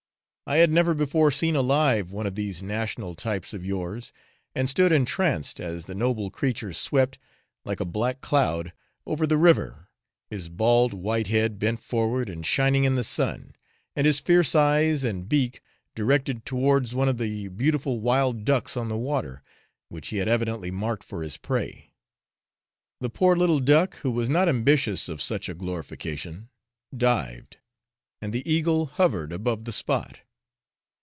[0.51, 4.11] I had never before seen alive one of these national types of yours,
[4.53, 7.17] and stood entranced as the noble creature swept,
[7.63, 8.73] like a black cloud,
[9.05, 9.87] over the river,
[10.29, 13.55] his bald white head bent forward and shining in the sun,
[13.95, 15.61] and his fierce eyes and beak
[15.95, 19.41] directed towards one of the beautiful wild ducks on the water,
[19.87, 21.93] which he had evidently marked for his prey.
[22.99, 26.49] The poor little duck, who was not ambitious of such a glorification,
[26.93, 27.55] dived,
[28.21, 30.17] and the eagle hovered above the spot.